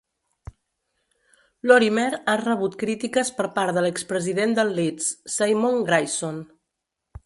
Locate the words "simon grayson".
5.39-6.47